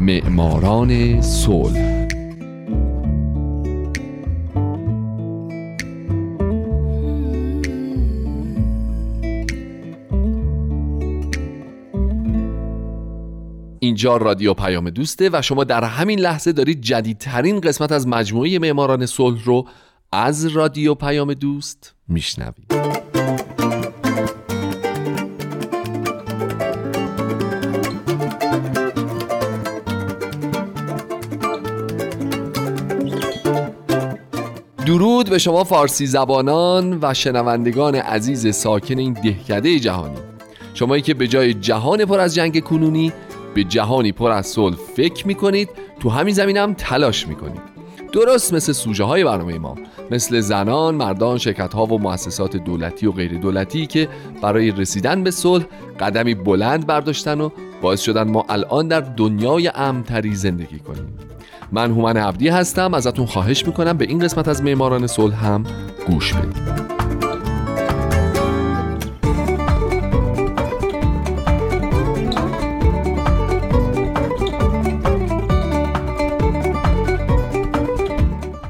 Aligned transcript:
معماران 0.00 1.22
صلح. 1.22 2.06
اینجا 13.78 14.16
رادیو 14.16 14.54
پیام 14.54 14.90
دوسته 14.90 15.30
و 15.32 15.42
شما 15.42 15.64
در 15.64 15.84
همین 15.84 16.20
لحظه 16.20 16.52
دارید 16.52 16.80
جدیدترین 16.80 17.60
قسمت 17.60 17.92
از 17.92 18.08
مجموعه 18.08 18.58
معماران 18.58 19.06
صلح 19.06 19.44
رو 19.44 19.68
از 20.12 20.46
رادیو 20.46 20.94
پیام 20.94 21.34
دوست 21.34 21.94
میشنوید. 22.08 22.70
درود 34.90 35.30
به 35.30 35.38
شما 35.38 35.64
فارسی 35.64 36.06
زبانان 36.06 36.98
و 37.02 37.14
شنوندگان 37.14 37.94
عزیز 37.94 38.54
ساکن 38.54 38.98
این 38.98 39.12
دهکده 39.12 39.78
جهانی. 39.78 40.16
شمایی 40.74 41.02
که 41.02 41.14
به 41.14 41.28
جای 41.28 41.54
جهان 41.54 42.04
پر 42.04 42.20
از 42.20 42.34
جنگ 42.34 42.60
کنونی 42.62 43.12
به 43.54 43.64
جهانی 43.64 44.12
پر 44.12 44.30
از 44.30 44.46
صلح 44.46 44.76
فکر 44.96 45.26
می‌کنید 45.26 45.68
تو 46.00 46.08
همین 46.08 46.34
زمینم 46.34 46.62
هم 46.62 46.74
تلاش 46.74 47.28
می‌کنید. 47.28 47.60
درست 48.12 48.54
مثل 48.54 48.72
سوژه 48.72 49.04
های 49.04 49.24
برنامه 49.24 49.58
ما 49.58 49.76
مثل 50.10 50.40
زنان، 50.40 50.94
مردان، 50.94 51.38
شرکت 51.38 51.74
ها 51.74 51.86
و 51.86 51.98
مؤسسات 51.98 52.56
دولتی 52.56 53.06
و 53.06 53.12
غیر 53.12 53.38
دولتی 53.38 53.86
که 53.86 54.08
برای 54.42 54.70
رسیدن 54.70 55.24
به 55.24 55.30
صلح 55.30 55.64
قدمی 56.00 56.34
بلند 56.34 56.86
برداشتن 56.86 57.40
و 57.40 57.50
باعث 57.82 58.00
شدن 58.00 58.30
ما 58.30 58.44
الان 58.48 58.88
در 58.88 59.00
دنیای 59.00 59.70
امتری 59.74 60.34
زندگی 60.34 60.78
کنیم. 60.78 61.18
من 61.72 61.90
هومن 61.90 62.16
عبدی 62.16 62.48
هستم. 62.48 62.94
ازتون 62.94 63.26
خواهش 63.26 63.66
می‌کنم 63.66 63.96
به 63.96 64.04
این 64.04 64.18
قسمت 64.18 64.48
از 64.48 64.62
معماران 64.62 65.06
صلح 65.06 65.46
هم 65.46 65.64
گوش 66.06 66.34
بدید. 66.34 66.90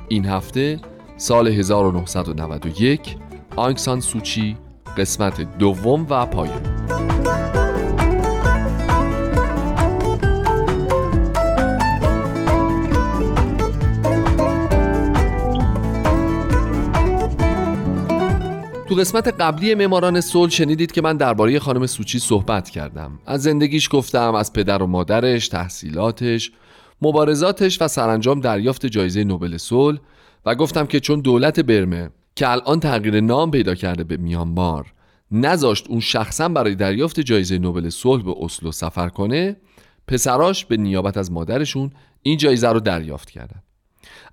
این 0.08 0.26
هفته 0.26 0.78
سال 1.16 1.48
1991 1.48 3.16
آنکسان 3.56 4.00
سوچی 4.00 4.56
قسمت 4.96 5.58
دوم 5.58 6.06
و 6.10 6.26
پایان. 6.26 6.79
تو 18.90 18.96
قسمت 18.96 19.28
قبلی 19.40 19.74
معماران 19.74 20.20
صلح 20.20 20.50
شنیدید 20.50 20.92
که 20.92 21.02
من 21.02 21.16
درباره 21.16 21.58
خانم 21.58 21.86
سوچی 21.86 22.18
صحبت 22.18 22.70
کردم. 22.70 23.18
از 23.26 23.42
زندگیش 23.42 23.88
گفتم 23.92 24.34
از 24.34 24.52
پدر 24.52 24.82
و 24.82 24.86
مادرش 24.86 25.48
تحصیلاتش 25.48 26.52
مبارزاتش 27.02 27.82
و 27.82 27.88
سرانجام 27.88 28.40
دریافت 28.40 28.86
جایزه 28.86 29.24
نوبل 29.24 29.56
صلح 29.56 29.98
و 30.46 30.54
گفتم 30.54 30.86
که 30.86 31.00
چون 31.00 31.20
دولت 31.20 31.60
برمه 31.60 32.10
که 32.36 32.48
الان 32.48 32.80
تغییر 32.80 33.20
نام 33.20 33.50
پیدا 33.50 33.74
کرده 33.74 34.04
به 34.04 34.16
میانمار 34.16 34.92
نذاشت 35.30 35.86
اون 35.88 36.00
شخصا 36.00 36.48
برای 36.48 36.74
دریافت 36.74 37.20
جایزه 37.20 37.58
نوبل 37.58 37.88
صلح 37.88 38.22
به 38.22 38.34
اسلو 38.40 38.72
سفر 38.72 39.08
کنه 39.08 39.56
پسراش 40.08 40.64
به 40.64 40.76
نیابت 40.76 41.16
از 41.16 41.32
مادرشون 41.32 41.90
این 42.22 42.38
جایزه 42.38 42.68
رو 42.68 42.80
دریافت 42.80 43.30
کردن 43.30 43.62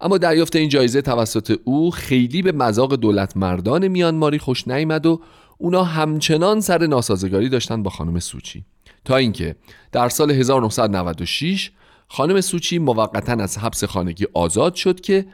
اما 0.01 0.17
دریافت 0.17 0.55
این 0.55 0.69
جایزه 0.69 1.01
توسط 1.01 1.59
او 1.63 1.91
خیلی 1.91 2.41
به 2.41 2.51
مذاق 2.51 2.95
دولت 2.95 3.37
مردان 3.37 3.87
میانماری 3.87 4.39
خوش 4.39 4.67
نیامد 4.67 5.05
و 5.05 5.21
اونا 5.57 5.83
همچنان 5.83 6.61
سر 6.61 6.87
ناسازگاری 6.87 7.49
داشتن 7.49 7.83
با 7.83 7.89
خانم 7.89 8.19
سوچی. 8.19 8.65
تا 9.05 9.15
اینکه 9.15 9.55
در 9.91 10.09
سال 10.09 10.31
1996 10.31 11.71
خانم 12.07 12.41
سوچی 12.41 12.79
موقتا 12.79 13.31
از 13.31 13.57
حبس 13.57 13.83
خانگی 13.83 14.25
آزاد 14.33 14.75
شد 14.75 15.01
که 15.01 15.25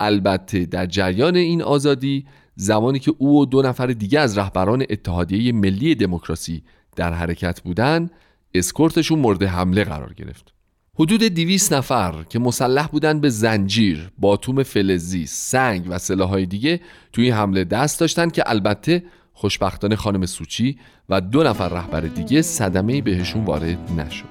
البته 0.00 0.66
در 0.66 0.86
جریان 0.86 1.36
این 1.36 1.62
آزادی 1.62 2.26
زمانی 2.56 2.98
که 2.98 3.14
او 3.18 3.40
و 3.40 3.44
دو 3.44 3.62
نفر 3.62 3.86
دیگه 3.86 4.20
از 4.20 4.38
رهبران 4.38 4.84
اتحادیه 4.90 5.52
ملی 5.52 5.94
دموکراسی 5.94 6.62
در 6.96 7.12
حرکت 7.12 7.60
بودند 7.60 8.10
اسکورتشون 8.54 9.18
مورد 9.18 9.42
حمله 9.42 9.84
قرار 9.84 10.14
گرفت. 10.14 10.57
حدود 11.00 11.22
دیویس 11.28 11.72
نفر 11.72 12.14
که 12.28 12.38
مسلح 12.38 12.86
بودند 12.86 13.20
به 13.20 13.28
زنجیر، 13.28 14.10
باتوم 14.18 14.62
فلزی، 14.62 15.26
سنگ 15.26 15.86
و 15.88 15.98
سلاحهای 15.98 16.46
دیگه 16.46 16.80
توی 17.12 17.30
حمله 17.30 17.64
دست 17.64 18.00
داشتن 18.00 18.30
که 18.30 18.42
البته 18.46 19.02
خوشبختانه 19.32 19.96
خانم 19.96 20.26
سوچی 20.26 20.78
و 21.08 21.20
دو 21.20 21.42
نفر 21.42 21.68
رهبر 21.68 22.00
دیگه 22.00 22.42
صدمه 22.42 23.02
بهشون 23.02 23.44
وارد 23.44 23.78
نشد. 23.96 24.24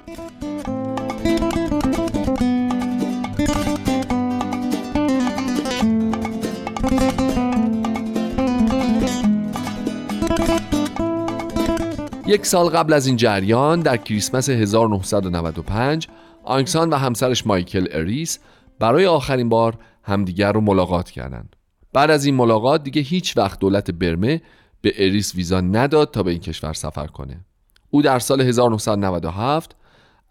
یک 12.28 12.46
سال 12.46 12.70
قبل 12.70 12.94
از 12.94 13.08
این 13.08 13.16
جریان 13.16 13.80
در 13.80 13.98
کریسمس 13.98 14.50
1995 14.50 16.08
آنگ 16.48 16.73
سان 16.73 16.90
و 16.90 16.96
همسرش 16.96 17.48
مایکل 17.48 17.88
اریس 17.92 18.40
برای 18.80 19.06
آخرین 19.06 19.50
بار 19.50 19.78
همدیگر 20.04 20.52
رو 20.52 20.62
ملاقات 20.62 21.10
کردند. 21.10 21.56
بعد 21.94 22.12
از 22.12 22.26
این 22.26 22.36
ملاقات 22.36 22.84
دیگه 22.84 23.02
هیچ 23.02 23.38
وقت 23.38 23.60
دولت 23.60 23.92
برمه 23.92 24.42
به 24.82 24.94
اریس 24.98 25.36
ویزا 25.36 25.62
نداد 25.62 26.12
تا 26.12 26.24
به 26.24 26.32
این 26.32 26.40
کشور 26.40 26.74
سفر 26.74 27.08
کنه. 27.08 27.46
او 27.90 28.02
در 28.02 28.20
سال 28.20 28.42
1997 28.42 29.76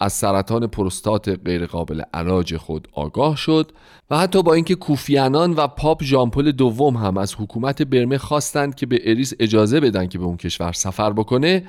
از 0.00 0.12
سرطان 0.12 0.66
پروستات 0.66 1.28
غیرقابل 1.44 2.02
علاج 2.14 2.56
خود 2.56 2.88
آگاه 2.92 3.36
شد 3.36 3.72
و 4.10 4.18
حتی 4.18 4.42
با 4.42 4.54
اینکه 4.54 4.74
کوفی 4.74 5.23
عنان 5.23 5.52
و 5.52 5.66
پاپ 5.66 6.02
ژان 6.02 6.27
پل 6.27 6.52
دوم 6.52 6.96
هم 6.96 7.16
از 7.16 7.34
حکومت 7.38 7.82
برمه 7.82 8.18
خواستند 8.18 8.74
که 8.74 8.86
به 8.86 9.00
اریس 9.04 9.32
اجازه 9.40 9.80
بدن 9.80 10.06
که 10.06 10.18
به 10.18 10.24
اون 10.24 10.36
کشور 10.36 10.72
سفر 10.72 11.12
بکنه 11.12 11.68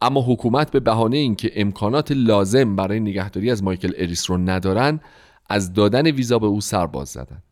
اما 0.00 0.22
حکومت 0.22 0.70
به 0.70 0.80
بهانه 0.80 1.16
اینکه 1.16 1.52
امکانات 1.56 2.12
لازم 2.12 2.76
برای 2.76 3.00
نگهداری 3.00 3.50
از 3.50 3.62
مایکل 3.62 3.92
اریس 3.96 4.30
رو 4.30 4.36
ندارن 4.36 5.00
از 5.48 5.72
دادن 5.72 6.06
ویزا 6.06 6.38
به 6.38 6.46
او 6.46 6.60
سرباز 6.60 7.08
زدن. 7.08 7.42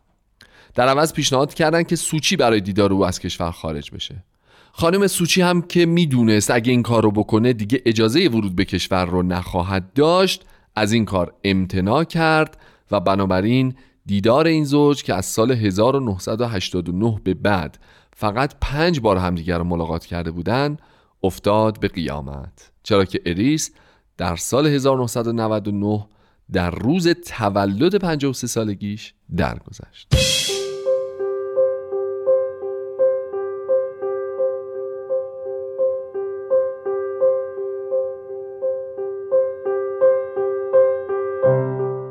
در 0.74 0.88
عوض 0.88 1.12
پیشنهاد 1.12 1.54
کردند 1.54 1.86
که 1.86 1.96
سوچی 1.96 2.36
برای 2.36 2.60
دیدار 2.60 2.92
او 2.92 3.06
از 3.06 3.20
کشور 3.20 3.50
خارج 3.50 3.90
بشه. 3.90 4.24
خانم 4.72 5.06
سوچی 5.06 5.42
هم 5.42 5.62
که 5.62 5.86
می‌دونست 5.86 6.50
اگه 6.50 6.70
این 6.70 6.82
کار 6.82 7.02
رو 7.02 7.10
بکنه 7.10 7.52
دیگه 7.52 7.82
اجازه 7.86 8.28
ورود 8.28 8.56
به 8.56 8.64
کشور 8.64 9.04
رو 9.04 9.22
نخواهد 9.22 9.92
داشت 9.92 10.44
از 10.76 10.92
این 10.92 11.04
کار 11.04 11.34
امتناع 11.44 12.04
کرد 12.04 12.58
و 12.90 13.00
بنابراین 13.00 13.74
دیدار 14.06 14.46
این 14.46 14.64
زوج 14.64 15.02
که 15.02 15.14
از 15.14 15.26
سال 15.26 15.52
1989 15.52 17.20
به 17.24 17.34
بعد 17.34 17.78
فقط 18.16 18.54
پنج 18.60 19.00
بار 19.00 19.16
همدیگر 19.16 19.58
رو 19.58 19.64
ملاقات 19.64 20.06
کرده 20.06 20.30
بودند 20.30 20.78
افتاد 21.24 21.80
به 21.80 21.88
قیامت 21.88 22.70
چرا 22.82 23.04
که 23.04 23.20
اریس 23.26 23.70
در 24.16 24.36
سال 24.36 24.66
1999 24.66 26.06
در 26.52 26.70
روز 26.70 27.08
تولد 27.08 27.94
53 27.94 28.46
سالگیش 28.46 29.14
درگذشت. 29.36 30.14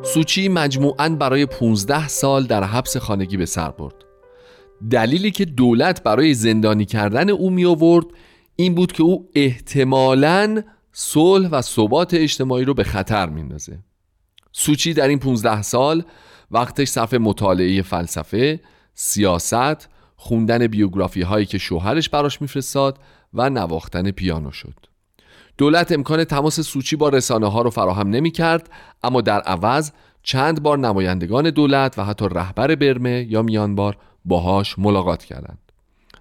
سوچی 0.04 0.50
مجموعاً 0.50 1.10
برای 1.10 1.46
15 1.46 2.08
سال 2.08 2.46
در 2.46 2.64
حبس 2.64 2.98
خانگی 2.98 3.38
به 3.38 3.46
سر 3.46 3.72
برد. 3.72 3.96
دلیلی 4.92 5.32
که 5.32 5.46
دولت 5.46 6.04
برای 6.04 6.34
زندانی 6.34 6.86
کردن 6.86 7.30
او 7.30 7.50
می 7.50 7.66
آورد 7.66 8.06
این 8.56 8.76
بود 8.76 8.92
که 8.92 9.04
او 9.04 9.30
احتمالاً 9.36 10.64
صلح 10.92 11.50
و 11.50 11.62
ثبات 11.62 12.14
اجتماعی 12.14 12.66
رو 12.66 12.74
به 12.74 12.84
خطر 12.84 13.30
میندازه. 13.30 13.80
سوچی 14.52 14.94
در 14.94 15.08
این 15.08 15.20
15 15.20 15.62
سال 15.62 16.04
وقتش 16.52 16.88
صفحه 16.88 17.20
مطالعه 17.20 17.82
فلسفه، 17.82 18.60
سیاست، 18.94 19.90
خوندن 20.16 20.68
بیوگرافی 20.68 21.22
هایی 21.22 21.46
که 21.46 21.58
شوهرش 21.58 22.10
براش 22.10 22.42
میفرستاد 22.42 23.00
و 23.34 23.50
نواختن 23.50 24.12
پیانو 24.12 24.52
شد. 24.52 24.76
دولت 25.58 25.92
امکان 25.92 26.24
تماس 26.24 26.60
سوچی 26.60 26.96
با 26.96 27.10
رسانه 27.10 27.52
ها 27.52 27.62
رو 27.62 27.70
فراهم 27.70 28.10
نمی 28.10 28.32
کرد 28.32 28.70
اما 29.04 29.22
در 29.22 29.42
عوض 29.42 29.92
چند 30.24 30.64
بار 30.64 30.78
نمایندگان 30.78 31.50
دولت 31.50 32.00
و 32.00 32.04
حتی 32.06 32.26
رهبر 32.32 32.76
برمه 32.76 33.26
یا 33.30 33.42
میانبار 33.42 33.98
باهاش 34.26 34.80
ملاقات 34.80 35.24
کردند. 35.24 35.60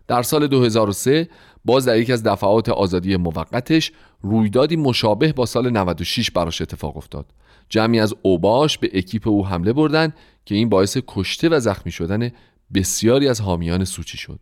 در 0.09 0.23
سال 0.23 0.47
2003 0.47 1.29
باز 1.65 1.85
در 1.85 1.99
یکی 1.99 2.13
از 2.13 2.23
دفعات 2.23 2.69
آزادی 2.69 3.17
موقتش 3.17 3.93
رویدادی 4.23 4.77
مشابه 4.77 5.33
با 5.33 5.47
سال 5.47 5.71
96 5.71 6.31
براش 6.31 6.63
اتفاق 6.63 6.97
افتاد. 6.97 7.27
جمعی 7.69 8.01
از 8.01 8.15
اوباش 8.23 8.79
به 8.79 8.91
اکیپ 8.95 9.29
او 9.29 9.47
حمله 9.47 9.73
بردن 9.73 10.13
که 10.45 10.55
این 10.55 10.69
باعث 10.69 10.99
کشته 11.09 11.49
و 11.49 11.61
زخمی 11.61 11.93
شدن 11.93 12.31
بسیاری 12.75 13.29
از 13.29 13.41
حامیان 13.41 13.85
سوچی 13.85 14.19
شد. 14.19 14.41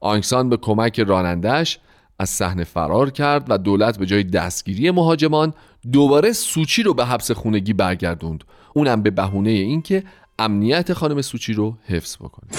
آنکسان 0.00 0.48
به 0.48 0.56
کمک 0.56 1.00
رانندش 1.00 1.78
از 2.18 2.30
صحنه 2.30 2.64
فرار 2.64 3.10
کرد 3.10 3.46
و 3.48 3.58
دولت 3.58 3.98
به 3.98 4.06
جای 4.06 4.24
دستگیری 4.24 4.90
مهاجمان 4.90 5.54
دوباره 5.92 6.32
سوچی 6.32 6.82
رو 6.82 6.94
به 6.94 7.04
حبس 7.04 7.30
خونگی 7.30 7.72
برگردوند. 7.72 8.44
اونم 8.74 9.02
به 9.02 9.10
بهونه 9.10 9.50
اینکه 9.50 10.04
امنیت 10.38 10.92
خانم 10.92 11.22
سوچی 11.22 11.52
رو 11.52 11.76
حفظ 11.86 12.16
بکنه. 12.16 12.50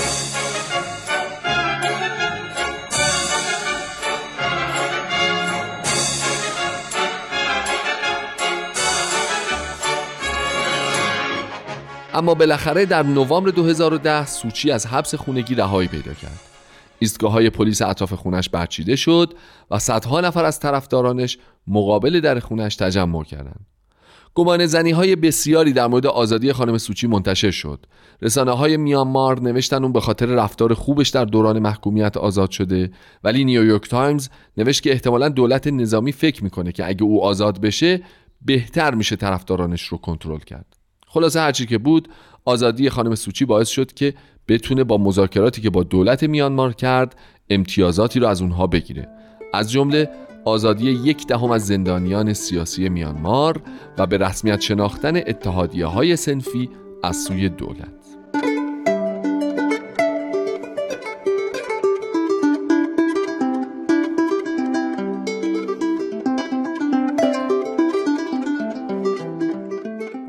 اما 12.14 12.34
بالاخره 12.34 12.86
در 12.86 13.04
نوامبر 13.04 13.50
2010 13.50 14.26
سوچی 14.26 14.72
از 14.72 14.88
حبس 14.88 15.16
خونگی 15.16 15.56
رهایی 15.56 15.88
پیدا 15.88 16.14
کرد 16.14 16.40
ایستگاه 17.00 17.32
های 17.32 17.50
پلیس 17.50 17.82
اطراف 17.82 18.14
خونش 18.14 18.50
برچیده 18.50 18.96
شد 18.96 19.34
و 19.72 19.80
صدها 19.80 20.22
نفر 20.22 20.46
از 20.46 20.60
طرفدارانش 20.60 21.38
مقابل 21.68 22.20
در 22.20 22.40
خونش 22.40 22.76
تجمع 22.76 23.24
کردند. 23.24 23.66
گمان 24.36 24.66
زنی 24.66 24.92
های 24.92 25.16
بسیاری 25.16 25.74
در 25.74 25.88
مورد 25.88 26.06
آزادی 26.06 26.54
خانم 26.54 26.78
سوچی 26.78 27.08
منتشر 27.08 27.52
شد. 27.52 27.86
رسانه 28.22 28.52
های 28.52 28.78
میانمار 28.78 29.42
نوشتن 29.42 29.84
اون 29.84 29.94
به 29.94 30.02
خاطر 30.02 30.26
رفتار 30.26 30.74
خوبش 30.74 31.10
در 31.10 31.26
دوران 31.26 31.60
محکومیت 31.60 32.18
آزاد 32.18 32.52
شده 32.52 32.92
ولی 33.24 33.46
نیویورک 33.46 33.90
تایمز 33.90 34.30
نوشت 34.58 34.84
که 34.84 34.92
احتمالا 34.92 35.30
دولت 35.30 35.68
نظامی 35.68 36.12
فکر 36.12 36.44
می‌کنه 36.44 36.72
که 36.72 36.88
اگه 36.88 37.04
او 37.04 37.24
آزاد 37.24 37.62
بشه 37.62 38.02
بهتر 38.42 38.94
میشه 38.94 39.16
طرفدارانش 39.16 39.84
رو 39.84 39.98
کنترل 39.98 40.40
کرد. 40.40 40.83
خلاصه 41.14 41.40
هرچی 41.40 41.66
که 41.66 41.78
بود 41.78 42.10
آزادی 42.46 42.90
خانم 42.90 43.16
سوچی 43.16 43.46
باعث 43.46 43.70
شد 43.70 43.94
که 43.94 44.14
بتونه 44.48 44.84
با 44.84 44.98
مذاکراتی 44.98 45.62
که 45.62 45.70
با 45.70 45.84
دولت 45.84 46.24
میانمار 46.24 46.74
کرد 46.74 47.16
امتیازاتی 47.50 48.20
رو 48.20 48.28
از 48.28 48.42
اونها 48.42 48.68
بگیره. 48.68 49.10
از 49.54 49.72
جمله 49.72 50.10
آزادی 50.46 50.92
یک 50.92 51.28
دهم 51.28 51.52
از 51.52 51.68
زندانیان 51.68 52.34
سیاسی 52.34 52.90
میانمار 52.90 53.62
و 53.98 54.06
به 54.06 54.18
رسمیت 54.18 54.62
شناختن 54.62 55.18
اتحادیه 55.18 55.86
های 55.86 56.16
سنفی 56.16 56.70
از 57.04 57.24
سوی 57.24 57.50
دولت. 57.50 58.03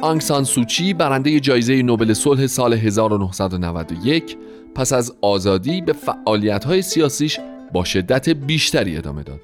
آنگسان 0.05 0.45
سوچی 0.45 0.95
برنده 0.95 1.41
جایزه 1.41 1.83
نوبل 1.83 2.13
صلح 2.13 2.47
سال 2.47 2.73
1991 2.73 4.37
پس 4.75 4.93
از 4.93 5.17
آزادی 5.23 5.81
به 5.81 5.93
فعالیت‌های 5.93 6.83
سیاسیش 6.83 7.41
با 7.73 7.85
شدت 7.85 8.29
بیشتری 8.29 8.97
ادامه 8.97 9.23
داد. 9.23 9.41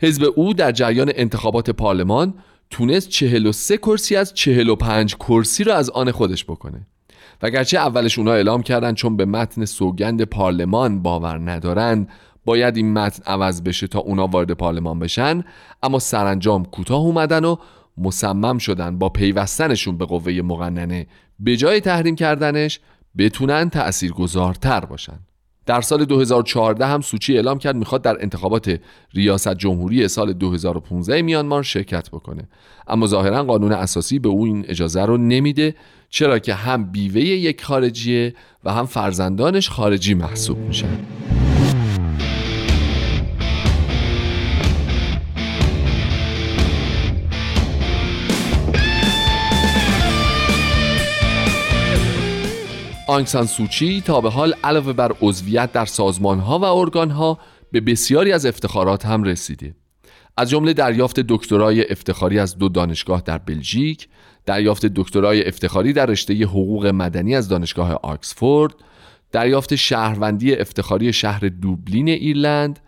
حزب 0.00 0.32
او 0.36 0.54
در 0.54 0.72
جریان 0.72 1.12
انتخابات 1.14 1.70
پارلمان 1.70 2.34
تونست 2.70 3.08
43 3.08 3.76
کرسی 3.76 4.16
از 4.16 4.34
45 4.34 5.14
کرسی 5.14 5.64
را 5.64 5.74
از 5.74 5.90
آن 5.90 6.10
خودش 6.10 6.44
بکنه. 6.44 6.86
و 7.42 7.50
گرچه 7.50 7.78
اولش 7.78 8.18
اونا 8.18 8.32
اعلام 8.32 8.62
کردن 8.62 8.94
چون 8.94 9.16
به 9.16 9.24
متن 9.24 9.64
سوگند 9.64 10.22
پارلمان 10.22 11.02
باور 11.02 11.50
ندارن 11.50 12.06
باید 12.44 12.76
این 12.76 12.92
متن 12.92 13.22
عوض 13.26 13.62
بشه 13.62 13.86
تا 13.86 13.98
اونا 13.98 14.26
وارد 14.26 14.52
پارلمان 14.52 14.98
بشن 14.98 15.44
اما 15.82 15.98
سرانجام 15.98 16.64
کوتاه 16.64 17.00
اومدن 17.00 17.44
و 17.44 17.56
مصمم 17.98 18.58
شدن 18.58 18.98
با 18.98 19.08
پیوستنشون 19.08 19.96
به 19.96 20.04
قوه 20.04 20.32
مقننه 20.32 21.06
به 21.40 21.56
جای 21.56 21.80
تحریم 21.80 22.16
کردنش 22.16 22.80
بتونن 23.18 23.70
تأثیرگذارتر 23.70 24.80
باشن. 24.80 25.18
در 25.66 25.80
سال 25.80 26.04
2014 26.04 26.86
هم 26.86 27.00
سوچی 27.00 27.34
اعلام 27.34 27.58
کرد 27.58 27.76
می‌خواد 27.76 28.02
در 28.02 28.22
انتخابات 28.22 28.80
ریاست 29.14 29.54
جمهوری 29.54 30.08
سال 30.08 30.32
2015 30.32 31.22
میانمار 31.22 31.62
شرکت 31.62 32.10
بکنه. 32.10 32.48
اما 32.88 33.06
ظاهرا 33.06 33.44
قانون 33.44 33.72
اساسی 33.72 34.18
به 34.18 34.28
او 34.28 34.44
این 34.44 34.64
اجازه 34.68 35.02
رو 35.02 35.16
نمیده 35.16 35.74
چرا 36.08 36.38
که 36.38 36.54
هم 36.54 36.92
بیوه 36.92 37.20
یک 37.20 37.64
خارجیه 37.64 38.34
و 38.64 38.72
هم 38.72 38.86
فرزندانش 38.86 39.70
خارجی 39.70 40.14
محسوب 40.14 40.58
میشن. 40.58 40.98
آنگسان 53.06 53.46
سوچی 53.46 54.00
تا 54.00 54.20
به 54.20 54.30
حال 54.30 54.54
علاوه 54.64 54.92
بر 54.92 55.12
عضویت 55.22 55.72
در 55.72 55.86
ها 56.24 56.58
و 56.58 57.08
ها 57.10 57.38
به 57.72 57.80
بسیاری 57.80 58.32
از 58.32 58.46
افتخارات 58.46 59.06
هم 59.06 59.22
رسیده. 59.22 59.74
از 60.36 60.50
جمله 60.50 60.72
دریافت 60.72 61.20
دکترای 61.20 61.90
افتخاری 61.90 62.38
از 62.38 62.58
دو 62.58 62.68
دانشگاه 62.68 63.22
در 63.26 63.38
بلژیک 63.38 64.08
دریافت 64.46 64.86
دکترای 64.86 65.48
افتخاری 65.48 65.92
در 65.92 66.06
رشته 66.06 66.34
حقوق 66.34 66.86
مدنی 66.86 67.36
از 67.36 67.48
دانشگاه 67.48 67.92
آکسفورد 67.92 68.74
دریافت 69.32 69.74
شهروندی 69.74 70.54
افتخاری 70.54 71.12
شهر 71.12 71.48
دوبلین 71.48 72.08
ایرلند 72.08 72.80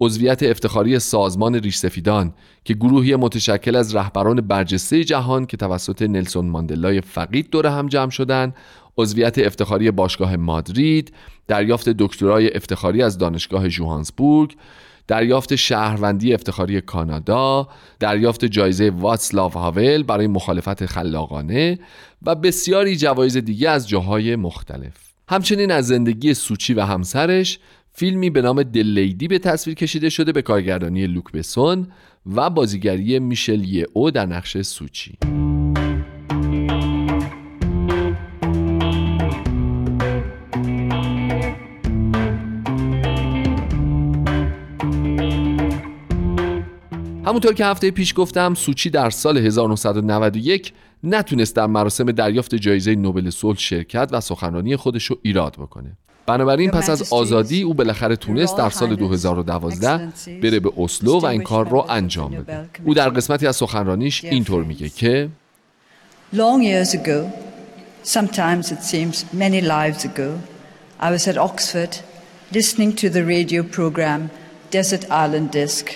عضویت 0.00 0.42
افتخاری 0.42 0.98
سازمان 0.98 1.54
ریشسفیدان 1.54 2.34
که 2.64 2.74
گروهی 2.74 3.16
متشکل 3.16 3.76
از 3.76 3.94
رهبران 3.94 4.40
برجسته 4.40 5.04
جهان 5.04 5.46
که 5.46 5.56
توسط 5.56 6.02
نلسون 6.02 6.46
ماندلای 6.46 7.00
فقید 7.00 7.50
دور 7.50 7.66
هم 7.66 7.88
جمع 7.88 8.10
شدند 8.10 8.54
عضویت 8.98 9.38
افتخاری 9.38 9.90
باشگاه 9.90 10.36
مادرید 10.36 11.12
دریافت 11.48 11.88
دکترای 11.88 12.56
افتخاری 12.56 13.02
از 13.02 13.18
دانشگاه 13.18 13.68
جوهانسبورگ 13.68 14.56
دریافت 15.08 15.54
شهروندی 15.54 16.34
افتخاری 16.34 16.80
کانادا 16.80 17.68
دریافت 18.00 18.44
جایزه 18.44 18.90
واتسلاو 18.90 19.52
هاول 19.52 20.02
برای 20.02 20.26
مخالفت 20.26 20.86
خلاقانه 20.86 21.78
و 22.22 22.34
بسیاری 22.34 22.96
جوایز 22.96 23.36
دیگه 23.36 23.70
از 23.70 23.88
جاهای 23.88 24.36
مختلف. 24.36 24.92
همچنین 25.28 25.70
از 25.70 25.86
زندگی 25.86 26.34
سوچی 26.34 26.74
و 26.74 26.80
همسرش 26.80 27.58
فیلمی 27.92 28.30
به 28.30 28.42
نام 28.42 28.62
دلیدی 28.62 29.28
به 29.28 29.38
تصویر 29.38 29.76
کشیده 29.76 30.08
شده 30.08 30.32
به 30.32 30.42
کارگردانی 30.42 31.06
لوک 31.06 31.32
بسون 31.32 31.88
و 32.26 32.50
بازیگری 32.50 33.18
میشل 33.18 33.64
یه 33.64 33.86
او 33.92 34.10
در 34.10 34.26
نقش 34.26 34.62
سوچی. 34.62 35.18
همونطور 47.30 47.54
که 47.54 47.64
هفته 47.64 47.90
پیش 47.90 48.14
گفتم 48.16 48.54
سوچی 48.54 48.90
در 48.90 49.10
سال 49.10 49.38
1991 49.38 50.72
نتونست 51.04 51.56
در 51.56 51.66
مراسم 51.66 52.12
دریافت 52.12 52.54
جایزه 52.54 52.94
نوبل 52.94 53.30
صلح 53.30 53.58
شرکت 53.58 54.08
و 54.12 54.20
سخنرانی 54.20 54.76
خودش 54.76 55.04
رو 55.04 55.18
ایراد 55.22 55.52
بکنه. 55.52 55.96
بنابراین 56.30 56.70
پس 56.70 56.90
از 56.90 57.12
آزادی 57.12 57.62
او 57.62 57.74
بالاخره 57.74 58.16
تونست 58.16 58.58
در 58.58 58.70
سال 58.70 58.96
2012 58.96 60.08
بره 60.42 60.60
به 60.60 60.72
اسلو 60.78 61.20
و 61.20 61.26
این 61.26 61.42
کار 61.42 61.68
رو 61.68 61.86
انجام 61.88 62.30
بده. 62.30 62.68
او 62.84 62.94
در 62.94 63.08
قسمتی 63.08 63.46
از 63.46 63.56
سخنرانیش 63.56 64.24
اینطور 64.24 64.64
میگه 64.64 64.88
که 64.88 65.28
Long 66.34 66.62
years 66.62 66.94
ago, 66.94 67.20
sometimes 68.04 68.64
it 68.74 68.82
seems 68.92 69.16
many 69.32 69.60
lives 69.60 70.04
ago, 70.04 70.30
I 71.00 71.08
was 71.16 71.24
at 71.32 71.36
Oxford 71.48 71.92
listening 72.58 72.90
to 73.02 73.06
the 73.16 73.24
radio 73.34 73.62
program 73.76 74.20
Desert 74.70 75.04
Island 75.24 75.50
Disc 75.52 75.86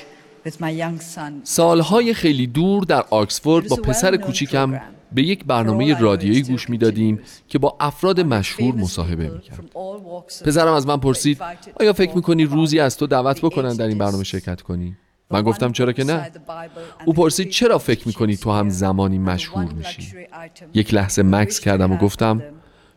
سالهای 1.44 2.14
خیلی 2.14 2.46
دور 2.46 2.84
در 2.84 3.04
آکسفورد 3.10 3.68
با 3.68 3.76
پسر 3.76 4.16
کوچیکم 4.16 4.80
به 5.14 5.22
یک 5.22 5.44
برنامه 5.44 6.00
رادیویی 6.00 6.42
گوش 6.42 6.70
می‌دادیم 6.70 7.20
که 7.48 7.58
با 7.58 7.76
افراد 7.80 8.20
مشهور 8.20 8.74
مصاحبه 8.74 9.28
می‌کرد 9.28 9.70
پسرم 10.44 10.72
از 10.72 10.86
من 10.86 10.96
پرسید 10.96 11.38
آیا 11.80 11.92
فکر 11.92 12.14
می‌کنی 12.14 12.44
روزی 12.44 12.80
از 12.80 12.98
تو 12.98 13.06
دعوت 13.06 13.40
بکنن 13.40 13.76
در 13.76 13.86
این 13.86 13.98
برنامه 13.98 14.24
شرکت 14.24 14.62
کنی؟ 14.62 14.96
من 15.30 15.42
گفتم 15.42 15.72
چرا 15.72 15.92
که 15.92 16.04
نه 16.04 16.30
او 17.04 17.12
پرسید 17.12 17.48
چرا 17.48 17.78
فکر 17.78 18.08
می‌کنی 18.08 18.36
تو 18.36 18.52
هم 18.52 18.68
زمانی 18.68 19.18
مشهور 19.18 19.72
میشی؟ 19.72 20.12
یک 20.74 20.94
لحظه 20.94 21.22
مکس 21.22 21.60
کردم 21.60 21.92
و 21.92 21.96
گفتم 21.96 22.42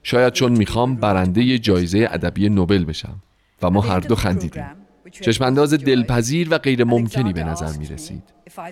شاید 0.04 0.34
چون 0.34 0.52
می‌خوام 0.52 0.96
برنده 0.96 1.60
جایزه 1.60 2.10
ادبی 2.12 2.50
نوبل 2.50 2.86
بشم 2.86 3.16
و 3.62 3.70
ما 3.70 3.82
هر 3.82 4.00
دو 4.00 4.16
خندیدیم 4.16 4.66
چشمانداز 5.12 5.74
دلپذیر 5.74 6.48
و 6.52 6.58
غیر 6.58 6.84
ممکنی 6.84 7.34
به 7.34 7.44
نظر 7.44 7.78
می 7.78 7.88
رسید 7.88 8.24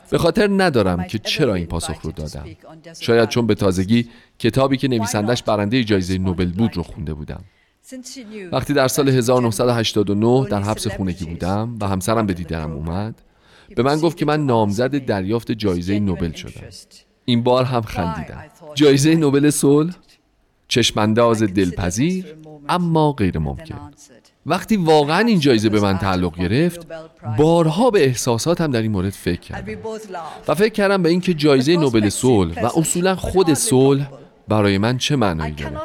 به 0.10 0.18
خاطر 0.18 0.50
ندارم 0.52 1.04
که 1.04 1.20
چرا 1.20 1.56
این 1.56 1.66
پاسخ 1.66 2.02
رو 2.02 2.12
دادم. 2.12 2.46
شاید 3.00 3.30
چون 3.30 3.48
به 3.48 3.56
تازگی 3.56 4.10
کتابی 4.40 4.78
که 4.78 4.88
نویسندش 4.88 5.44
برنده 5.44 5.84
جایزه 5.84 6.18
نوبل 6.18 6.52
بود 6.52 6.78
رو 6.78 6.84
خونده 6.84 7.14
بودم. 7.14 7.44
وقتی 8.52 8.74
در 8.74 8.88
سال 8.88 9.10
1989 9.10 10.48
در 10.50 10.62
حبس 10.62 10.88
خونگی 10.88 11.26
بودم 11.26 11.78
و 11.82 11.88
همسرم 11.88 12.26
به 12.26 12.34
دیدنم 12.34 12.72
اومد 12.72 13.22
به 13.76 13.84
من 13.84 14.00
گفت 14.00 14.18
که 14.18 14.26
من 14.26 14.46
نامزد 14.46 15.06
دریافت 15.06 15.52
جایزه 15.52 16.00
نوبل 16.00 16.32
شدم. 16.32 16.62
این 17.26 17.44
بار 17.44 17.64
هم 17.64 17.82
خندیدم. 17.82 18.44
جایزه 18.76 19.16
نوبل 19.16 19.50
صلح 19.50 19.96
چشمانداز 20.68 21.44
دلپذیر 21.44 22.36
اما 22.70 23.12
غیر 23.12 23.40
ممکن. 23.40 23.92
وقتی 24.46 24.78
واقعا 24.78 25.20
این 25.20 25.40
جایزه 25.40 25.70
به 25.70 25.80
من 25.80 25.98
تعلق 25.98 26.40
گرفت 26.40 26.88
بارها 27.38 27.90
به 27.90 28.06
احساساتم 28.06 28.72
در 28.72 28.82
این 28.82 28.92
مورد 28.92 29.10
فکر 29.10 29.40
کردم. 29.40 29.78
و 30.48 30.56
فکر 30.56 30.74
کردم 30.74 31.04
به 31.04 31.10
اینکه 31.10 31.34
جایزه 31.34 31.78
نوبل 31.78 32.10
صلح 32.10 32.64
و 32.64 32.80
اصولا 32.80 33.16
خود 33.16 33.54
صلح 33.54 34.10
برای 34.48 34.78
من 34.78 34.98
چه 34.98 35.16
معنایی 35.16 35.54
داره 35.54 35.78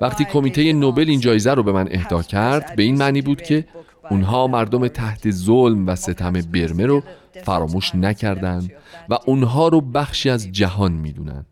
وقتی 0.00 0.24
کمیته 0.24 0.72
نوبل 0.72 1.08
این 1.08 1.20
جایزه 1.20 1.54
رو 1.54 1.62
به 1.62 1.72
من 1.72 1.88
اهدا 1.90 2.22
کرد 2.22 2.76
به 2.76 2.82
این 2.82 2.98
معنی 2.98 3.22
بود 3.22 3.42
که 3.42 3.64
اونها 4.10 4.46
مردم 4.46 4.88
تحت 4.88 5.30
ظلم 5.30 5.86
و 5.86 5.96
ستم 5.96 6.32
برمه 6.32 6.86
رو 6.86 7.02
فراموش 7.44 7.94
نکردند 7.94 8.72
و 9.08 9.18
اونها 9.26 9.68
رو 9.68 9.80
بخشی 9.80 10.30
از 10.30 10.52
جهان 10.52 10.92
می‌دونن. 10.92 11.46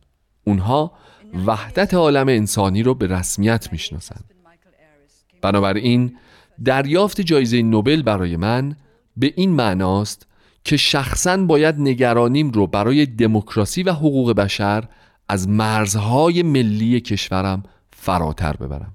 اونها 0.45 0.93
وحدت 1.47 1.95
عالم 1.95 2.29
انسانی 2.29 2.83
رو 2.83 2.95
به 2.95 3.07
رسمیت 3.07 3.69
می‌شناسند 3.73 4.36
بنابراین 5.43 6.17
دریافت 6.65 7.21
جایزه 7.21 7.63
نوبل 7.63 8.03
برای 8.03 8.37
من 8.37 8.77
به 9.17 9.33
این 9.37 9.51
معناست 9.51 10.27
که 10.65 10.77
شخصا 10.77 11.37
باید 11.37 11.75
نگرانیم 11.79 12.51
رو 12.51 12.67
برای 12.67 13.07
دموکراسی 13.07 13.83
و 13.83 13.93
حقوق 13.93 14.33
بشر 14.33 14.85
از 15.29 15.49
مرزهای 15.49 16.43
ملی 16.43 17.01
کشورم 17.01 17.63
فراتر 17.91 18.57
ببرم. 18.57 18.95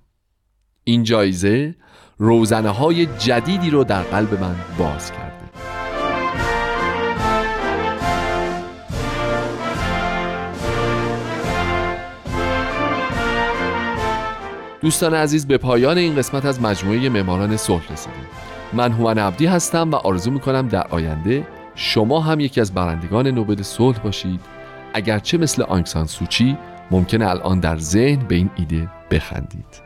این 0.83 1.03
جایزه 1.03 1.75
روزنه 2.17 2.69
های 2.69 3.05
جدیدی 3.05 3.69
رو 3.69 3.83
در 3.83 4.01
قلب 4.01 4.41
من 4.41 4.55
باز 4.77 5.11
کرده 5.11 5.30
دوستان 14.81 15.13
عزیز 15.13 15.47
به 15.47 15.57
پایان 15.57 15.97
این 15.97 16.15
قسمت 16.15 16.45
از 16.45 16.61
مجموعه 16.61 17.09
معماران 17.09 17.57
صلح 17.57 17.91
رسیدیم. 17.93 18.27
من 18.73 18.91
هومن 18.91 19.17
عبدی 19.17 19.45
هستم 19.45 19.91
و 19.91 19.95
آرزو 19.95 20.31
می‌کنم 20.31 20.67
در 20.67 20.87
آینده 20.87 21.47
شما 21.75 22.19
هم 22.19 22.39
یکی 22.39 22.61
از 22.61 22.73
برندگان 22.73 23.27
نوبل 23.27 23.61
صلح 23.61 23.99
باشید. 23.99 24.41
اگرچه 24.93 25.37
مثل 25.37 25.63
آنکسان 25.63 26.05
سوچی 26.05 26.57
ممکنه 26.91 27.29
الان 27.29 27.59
در 27.59 27.77
ذهن 27.77 28.27
به 28.27 28.35
این 28.35 28.49
ایده 28.55 28.89
بخندید. 29.11 29.81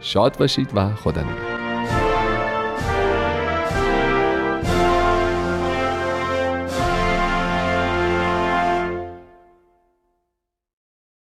شاد 0.00 0.36
باشید 0.38 0.70
و 0.74 0.94
خدا 0.94 1.20
نگهدار. 1.20 1.53